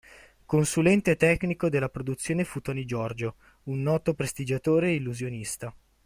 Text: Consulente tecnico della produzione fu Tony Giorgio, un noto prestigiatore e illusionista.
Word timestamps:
Consulente 0.47 1.15
tecnico 1.15 1.69
della 1.69 1.87
produzione 1.87 2.43
fu 2.43 2.59
Tony 2.59 2.85
Giorgio, 2.85 3.35
un 3.65 3.83
noto 3.83 4.15
prestigiatore 4.15 4.87
e 4.87 4.95
illusionista. 4.95 5.71